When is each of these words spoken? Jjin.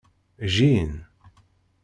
Jjin. 0.53 0.91